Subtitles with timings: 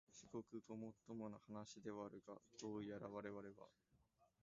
[0.15, 3.67] 至極ごもっともな話ではあるが、どうやらわれわれは、